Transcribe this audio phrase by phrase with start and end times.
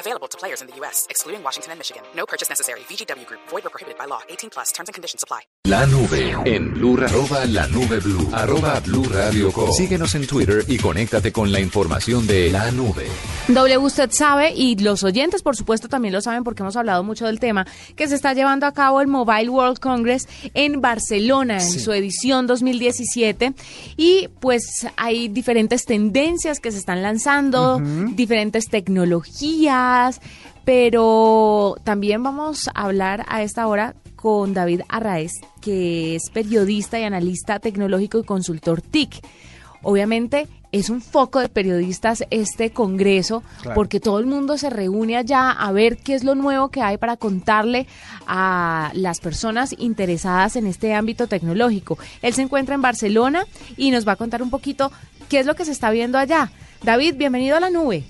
[0.00, 2.02] Available to players in the U.S., excluding Washington and Michigan.
[2.16, 2.80] No purchase necessary.
[2.88, 3.40] VGW Group.
[3.50, 4.22] Void or prohibited by law.
[4.30, 4.72] 18 plus.
[4.72, 5.42] Terms and conditions apply.
[5.64, 9.70] La nube en Blue arroba la nube blue arroba blue radio com.
[9.72, 13.06] Síguenos en Twitter y conéctate con la información de la nube.
[13.48, 17.26] W usted sabe, y los oyentes por supuesto también lo saben porque hemos hablado mucho
[17.26, 21.80] del tema, que se está llevando a cabo el Mobile World Congress en Barcelona en
[21.80, 23.52] su edición 2017
[23.96, 27.80] y pues hay diferentes tendencias que se están lanzando,
[28.14, 29.89] diferentes tecnologías,
[30.64, 37.04] pero también vamos a hablar a esta hora con David Arraez, que es periodista y
[37.04, 39.24] analista tecnológico y consultor TIC.
[39.82, 43.42] Obviamente es un foco de periodistas este congreso
[43.74, 46.98] porque todo el mundo se reúne allá a ver qué es lo nuevo que hay
[46.98, 47.86] para contarle
[48.26, 51.98] a las personas interesadas en este ámbito tecnológico.
[52.22, 53.44] Él se encuentra en Barcelona
[53.76, 54.92] y nos va a contar un poquito
[55.28, 56.52] qué es lo que se está viendo allá.
[56.82, 58.04] David, bienvenido a la nube.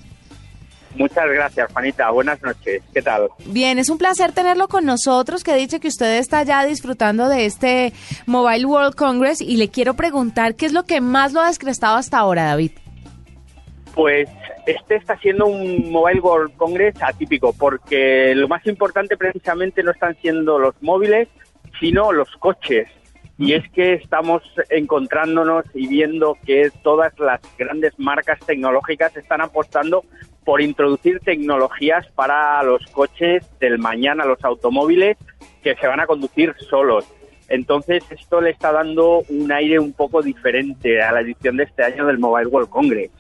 [0.95, 2.11] Muchas gracias, Juanita.
[2.11, 2.83] Buenas noches.
[2.93, 3.29] ¿Qué tal?
[3.47, 7.47] Bien, es un placer tenerlo con nosotros, que dice que usted está ya disfrutando de
[7.47, 7.93] este
[8.27, 11.97] Mobile World Congress y le quiero preguntar qué es lo que más lo ha descrestado
[11.97, 12.73] hasta ahora, David.
[13.95, 14.29] Pues
[14.67, 20.17] este está siendo un Mobile World Congress atípico, porque lo más importante precisamente no están
[20.21, 21.29] siendo los móviles,
[21.79, 22.89] sino los coches.
[23.39, 30.05] Y es que estamos encontrándonos y viendo que todas las grandes marcas tecnológicas están apostando
[30.45, 35.17] por introducir tecnologías para los coches del mañana, los automóviles
[35.63, 37.05] que se van a conducir solos.
[37.49, 41.83] Entonces esto le está dando un aire un poco diferente a la edición de este
[41.83, 43.11] año del Mobile World Congress.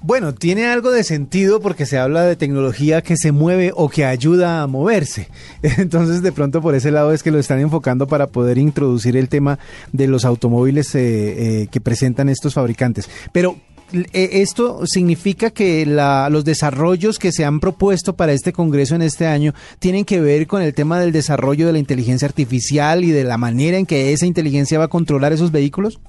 [0.00, 4.04] Bueno, tiene algo de sentido porque se habla de tecnología que se mueve o que
[4.04, 5.28] ayuda a moverse.
[5.62, 9.28] Entonces, de pronto por ese lado es que lo están enfocando para poder introducir el
[9.28, 9.58] tema
[9.92, 13.10] de los automóviles eh, eh, que presentan estos fabricantes.
[13.32, 13.56] Pero
[14.12, 19.26] esto significa que la- los desarrollos que se han propuesto para este Congreso en este
[19.26, 23.24] año tienen que ver con el tema del desarrollo de la inteligencia artificial y de
[23.24, 26.00] la manera en que esa inteligencia va a controlar esos vehículos.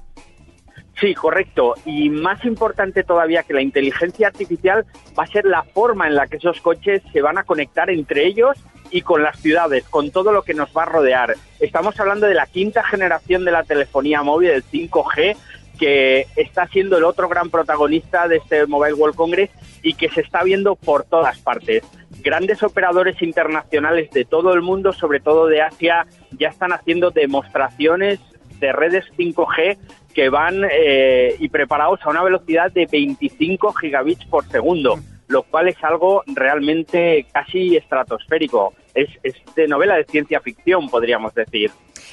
[1.00, 1.74] Sí, correcto.
[1.86, 4.84] Y más importante todavía que la inteligencia artificial
[5.18, 8.26] va a ser la forma en la que esos coches se van a conectar entre
[8.26, 8.58] ellos
[8.90, 11.36] y con las ciudades, con todo lo que nos va a rodear.
[11.58, 15.36] Estamos hablando de la quinta generación de la telefonía móvil, del 5G,
[15.78, 19.50] que está siendo el otro gran protagonista de este Mobile World Congress
[19.82, 21.82] y que se está viendo por todas partes.
[22.22, 28.20] Grandes operadores internacionales de todo el mundo, sobre todo de Asia, ya están haciendo demostraciones
[28.58, 29.78] de redes 5G
[30.14, 34.98] que van eh, y preparados a una velocidad de 25 gigabits por segundo,
[35.28, 38.74] lo cual es algo realmente casi estratosférico.
[38.94, 41.70] Es, es de novela de ciencia ficción, podríamos decir.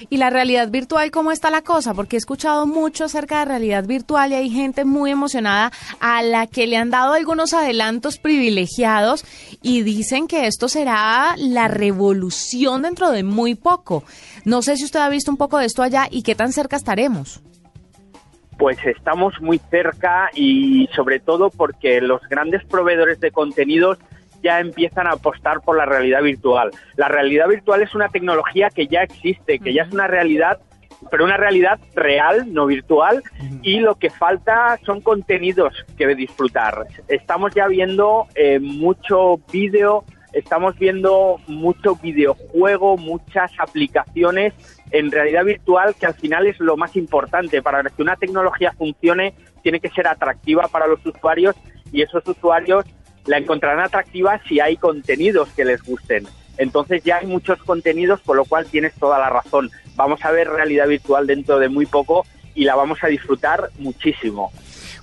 [0.09, 1.93] Y la realidad virtual, ¿cómo está la cosa?
[1.93, 6.47] Porque he escuchado mucho acerca de realidad virtual y hay gente muy emocionada a la
[6.47, 9.25] que le han dado algunos adelantos privilegiados
[9.61, 14.03] y dicen que esto será la revolución dentro de muy poco.
[14.45, 16.75] No sé si usted ha visto un poco de esto allá y qué tan cerca
[16.75, 17.41] estaremos.
[18.57, 23.99] Pues estamos muy cerca y sobre todo porque los grandes proveedores de contenidos
[24.41, 26.71] ya empiezan a apostar por la realidad virtual.
[26.95, 30.59] La realidad virtual es una tecnología que ya existe, que ya es una realidad,
[31.11, 33.21] pero una realidad real, no virtual,
[33.61, 36.85] y lo que falta son contenidos que disfrutar.
[37.07, 40.03] Estamos ya viendo eh, mucho vídeo,
[40.33, 44.53] estamos viendo mucho videojuego, muchas aplicaciones
[44.91, 47.61] en realidad virtual que al final es lo más importante.
[47.61, 49.33] Para que una tecnología funcione
[49.63, 51.55] tiene que ser atractiva para los usuarios
[51.91, 52.85] y esos usuarios
[53.27, 56.27] la encontrarán atractiva si hay contenidos que les gusten.
[56.57, 59.69] Entonces ya hay muchos contenidos, con lo cual tienes toda la razón.
[59.95, 62.25] Vamos a ver realidad virtual dentro de muy poco
[62.55, 64.51] y la vamos a disfrutar muchísimo.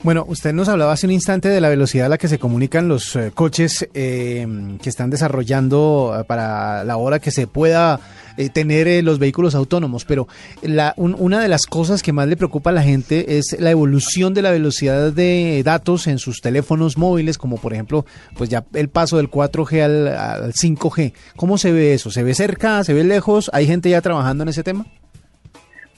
[0.02, 2.88] Bueno, usted nos hablaba hace un instante de la velocidad a la que se comunican
[2.88, 4.46] los eh, coches eh,
[4.82, 8.00] que están desarrollando eh, para la hora que se pueda
[8.36, 10.26] eh, tener los vehículos autónomos, pero
[10.62, 13.70] la, un- una de las cosas que más le preocupa a la gente es la
[13.70, 18.04] evolución de la velocidad de datos en sus teléfonos móviles, como por ejemplo,
[18.36, 21.12] pues ya el paso del 4G al, al 5G.
[21.36, 22.10] ¿Cómo se ve eso?
[22.10, 22.82] ¿Se ve cerca?
[22.84, 23.50] ¿Se ve lejos?
[23.52, 24.86] ¿Hay gente ya trabajando en ese tema?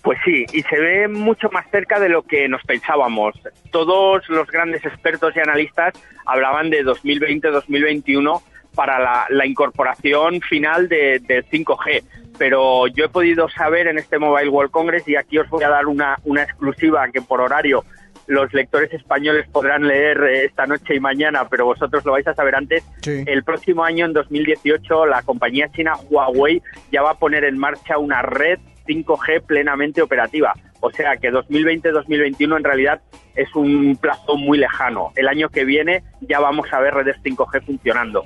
[0.06, 3.34] Pues sí, y se ve mucho más cerca de lo que nos pensábamos.
[3.72, 5.94] Todos los grandes expertos y analistas
[6.24, 8.40] hablaban de 2020-2021
[8.76, 12.04] para la, la incorporación final de, del 5G.
[12.38, 15.70] pero yo he podido saber en este Mobile World Congress y aquí os voy a
[15.70, 17.84] dar una, una exclusiva que por horario
[18.28, 22.34] los lectores españoles podrán leer eh, esta noche y mañana, pero vosotros lo vais a
[22.34, 22.84] saber antes.
[23.04, 26.62] El próximo año, en 2018, la compañía china Huawei
[26.92, 30.54] ya va a poner en marcha una red 5G plenamente operativa.
[30.80, 33.00] O sea que 2020-2021 en realidad
[33.34, 35.12] es un plazo muy lejano.
[35.16, 38.24] El año que viene ya vamos a ver redes 5G funcionando.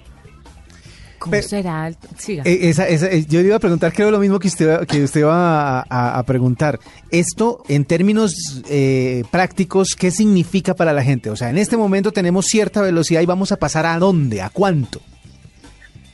[1.20, 1.92] ¿Cómo será?
[2.16, 2.42] Siga.
[2.46, 6.22] Eh, eh, yo iba a preguntar, creo lo mismo que usted, que usted va a,
[6.24, 6.80] preguntar.
[7.10, 11.28] Esto, en términos eh, prácticos, ¿qué significa para la gente?
[11.28, 14.48] O sea, en este momento tenemos cierta velocidad y vamos a pasar a dónde, a
[14.48, 15.02] cuánto.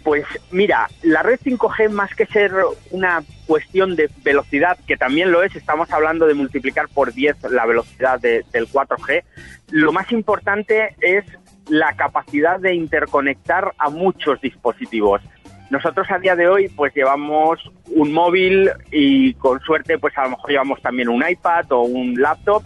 [0.07, 2.53] Pues mira, la red 5G más que ser
[2.93, 7.67] una cuestión de velocidad, que también lo es, estamos hablando de multiplicar por 10 la
[7.67, 9.25] velocidad del 4G,
[9.73, 11.25] lo más importante es
[11.67, 15.23] la capacidad de interconectar a muchos dispositivos.
[15.71, 20.31] Nosotros a día de hoy pues llevamos un móvil y con suerte pues a lo
[20.31, 22.63] mejor llevamos también un iPad o un laptop,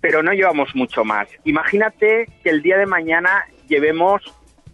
[0.00, 1.26] pero no llevamos mucho más.
[1.42, 4.22] Imagínate que el día de mañana llevemos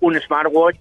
[0.01, 0.77] un smartwatch,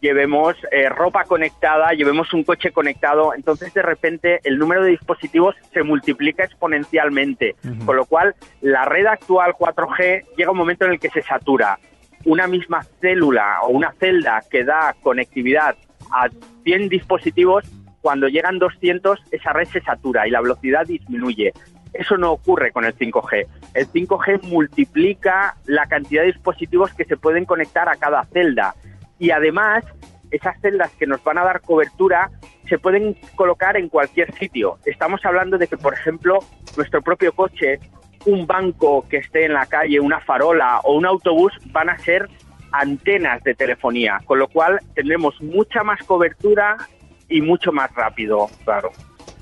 [0.00, 5.54] llevemos eh, ropa conectada, llevemos un coche conectado, entonces de repente el número de dispositivos
[5.72, 11.00] se multiplica exponencialmente, con lo cual la red actual 4G llega un momento en el
[11.00, 11.78] que se satura
[12.24, 15.76] una misma célula o una celda que da conectividad
[16.12, 16.28] a
[16.64, 17.64] 100 dispositivos,
[18.00, 21.52] cuando llegan 200 esa red se satura y la velocidad disminuye.
[21.92, 23.46] Eso no ocurre con el 5G.
[23.74, 28.74] El 5G multiplica la cantidad de dispositivos que se pueden conectar a cada celda
[29.18, 29.84] y además
[30.30, 32.30] esas celdas que nos van a dar cobertura
[32.68, 34.78] se pueden colocar en cualquier sitio.
[34.84, 36.40] Estamos hablando de que, por ejemplo,
[36.76, 37.80] nuestro propio coche
[38.26, 42.28] un banco que esté en la calle, una farola o un autobús van a ser
[42.72, 46.76] antenas de telefonía, con lo cual tendremos mucha más cobertura
[47.28, 48.90] y mucho más rápido, claro.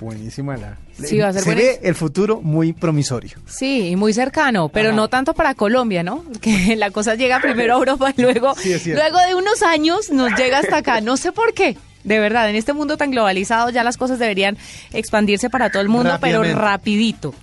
[0.01, 0.77] Buenísima la.
[1.03, 3.39] Sí, va a ser Se ve el futuro muy promisorio.
[3.47, 6.25] Sí, y muy cercano, pero no tanto para Colombia, ¿no?
[6.41, 8.55] Que la cosa llega primero a Europa y luego,
[8.87, 11.01] luego de unos años nos llega hasta acá.
[11.01, 11.77] No sé por qué.
[12.05, 14.57] De verdad, en este mundo tan globalizado ya las cosas deberían
[14.93, 17.35] expandirse para todo el mundo, pero rapidito.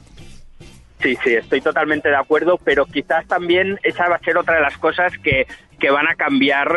[1.02, 4.62] Sí, sí, estoy totalmente de acuerdo, pero quizás también esa va a ser otra de
[4.62, 5.48] las cosas que,
[5.82, 6.70] que van a cambiar,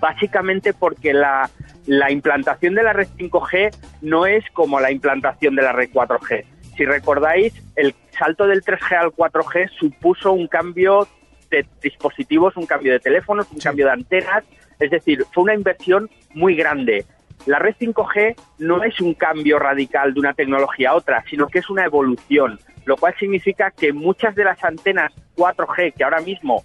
[0.00, 1.50] básicamente porque la,
[1.86, 6.44] la implantación de la red 5G no es como la implantación de la red 4G.
[6.76, 11.08] Si recordáis, el salto del 3G al 4G supuso un cambio
[11.50, 14.44] de dispositivos, un cambio de teléfonos, un cambio de antenas,
[14.78, 17.04] es decir, fue una inversión muy grande.
[17.46, 21.60] La red 5G no es un cambio radical de una tecnología a otra, sino que
[21.60, 22.58] es una evolución
[22.88, 26.64] lo cual significa que muchas de las antenas 4G que ahora mismo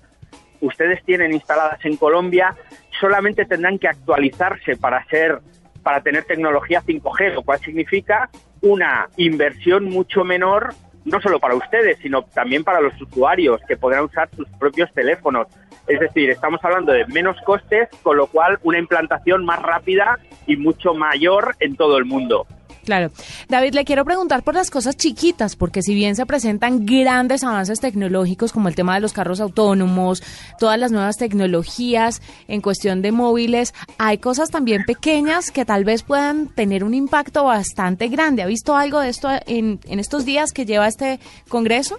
[0.61, 2.55] ustedes tienen instaladas en Colombia
[2.99, 5.39] solamente tendrán que actualizarse para ser
[5.81, 8.29] para tener tecnología 5G, lo cual significa
[8.61, 10.73] una inversión mucho menor
[11.05, 15.47] no solo para ustedes, sino también para los usuarios que podrán usar sus propios teléfonos.
[15.87, 20.55] Es decir, estamos hablando de menos costes, con lo cual una implantación más rápida y
[20.55, 22.47] mucho mayor en todo el mundo.
[22.83, 23.11] Claro.
[23.47, 27.79] David, le quiero preguntar por las cosas chiquitas, porque si bien se presentan grandes avances
[27.79, 30.21] tecnológicos como el tema de los carros autónomos,
[30.59, 36.03] todas las nuevas tecnologías en cuestión de móviles, hay cosas también pequeñas que tal vez
[36.03, 38.43] puedan tener un impacto bastante grande.
[38.43, 41.97] ¿Ha visto algo de esto en, en estos días que lleva este Congreso?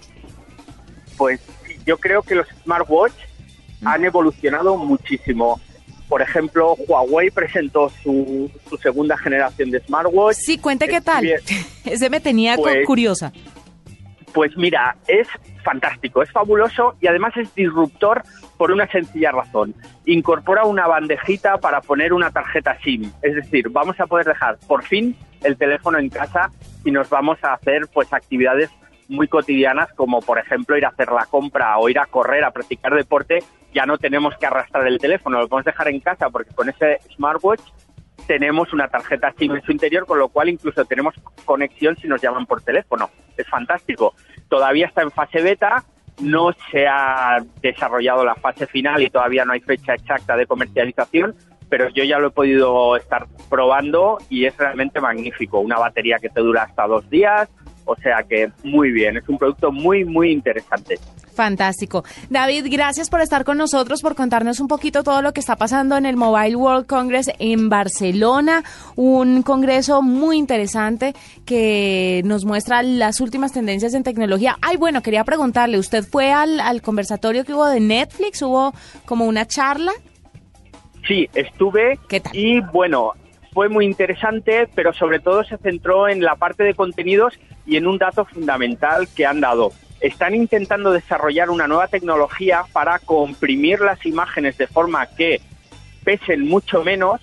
[1.17, 1.39] Pues
[1.85, 3.13] yo creo que los smartwatch
[3.83, 5.59] han evolucionado muchísimo
[6.15, 8.49] por ejemplo, Huawei presentó su,
[8.81, 10.37] segunda generación de smartwatch.
[10.37, 11.25] Sí, cuente qué tal.
[11.83, 13.33] Ese me tenía pues, curiosa.
[14.33, 15.27] Pues mira, es
[15.61, 18.23] fantástico, es fabuloso y además es disruptor
[18.55, 19.75] por una sencilla razón.
[20.05, 23.11] Incorpora una bandejita para poner una tarjeta SIM.
[23.21, 26.49] Es decir, vamos a poder dejar por fin el teléfono en casa
[26.85, 28.69] y nos vamos a hacer pues actividades
[29.07, 32.51] muy cotidianas como por ejemplo ir a hacer la compra o ir a correr, a
[32.51, 33.43] practicar deporte,
[33.73, 36.99] ya no tenemos que arrastrar el teléfono, lo podemos dejar en casa porque con ese
[37.15, 37.61] smartwatch
[38.27, 42.21] tenemos una tarjeta SIM en su interior, con lo cual incluso tenemos conexión si nos
[42.21, 43.09] llaman por teléfono.
[43.37, 44.15] Es fantástico.
[44.49, 45.83] Todavía está en fase beta,
[46.21, 51.35] no se ha desarrollado la fase final y todavía no hay fecha exacta de comercialización,
[51.69, 55.59] pero yo ya lo he podido estar probando y es realmente magnífico.
[55.59, 57.49] Una batería que te dura hasta dos días,
[57.85, 60.99] o sea que muy bien, es un producto muy, muy interesante.
[61.33, 62.03] Fantástico.
[62.29, 65.97] David, gracias por estar con nosotros, por contarnos un poquito todo lo que está pasando
[65.97, 68.63] en el Mobile World Congress en Barcelona,
[68.95, 71.13] un congreso muy interesante
[71.45, 74.57] que nos muestra las últimas tendencias en tecnología.
[74.61, 78.41] Ay, bueno, quería preguntarle, ¿usted fue al, al conversatorio que hubo de Netflix?
[78.41, 78.73] ¿Hubo
[79.05, 79.91] como una charla?
[81.07, 81.99] Sí, estuve.
[82.07, 82.35] ¿Qué tal?
[82.35, 83.11] Y bueno,
[83.55, 87.87] fue muy interesante, pero sobre todo se centró en la parte de contenidos y en
[87.87, 89.71] un dato fundamental que han dado.
[90.01, 95.39] Están intentando desarrollar una nueva tecnología para comprimir las imágenes de forma que
[96.03, 97.21] pesen mucho menos,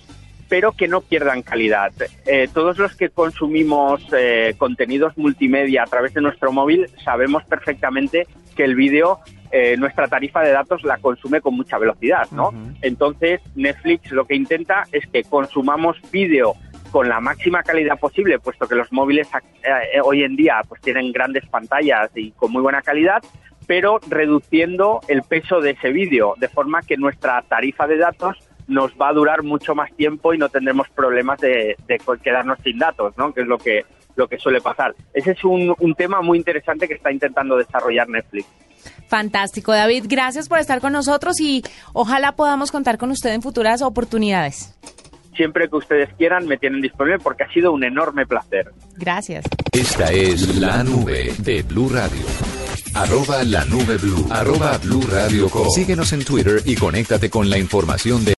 [0.49, 1.91] pero que no pierdan calidad.
[2.25, 8.25] Eh, todos los que consumimos eh, contenidos multimedia a través de nuestro móvil sabemos perfectamente
[8.55, 9.19] que el vídeo
[9.55, 12.51] eh, nuestra tarifa de datos la consume con mucha velocidad, ¿no?
[12.81, 16.55] Entonces, Netflix lo que intenta es que consumamos vídeo
[16.89, 19.29] con la máxima calidad posible, puesto que los móviles
[19.61, 23.21] eh, hoy en día pues tienen grandes pantallas y con muy buena calidad,
[23.67, 28.91] pero reduciendo el peso de ese vídeo, de forma que nuestra tarifa de datos nos
[28.99, 31.77] va a durar mucho más tiempo y no tendremos problemas de,
[32.23, 33.31] quedarnos sin datos, ¿no?
[33.31, 34.95] Que es lo que lo que suele pasar.
[35.13, 38.47] Ese es un, un tema muy interesante que está intentando desarrollar Netflix.
[39.13, 40.05] Fantástico, David.
[40.07, 41.61] Gracias por estar con nosotros y
[41.93, 44.73] ojalá podamos contar con usted en futuras oportunidades.
[45.35, 48.71] Siempre que ustedes quieran me tienen disponible porque ha sido un enorme placer.
[48.97, 49.45] Gracias.
[49.71, 52.25] Esta es la nube de Blue Radio.
[52.95, 54.25] Arroba la nube blue.
[54.31, 58.31] Arroba Blue Radio Síguenos en Twitter y conéctate con la información de